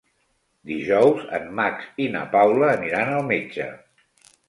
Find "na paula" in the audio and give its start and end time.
2.17-2.73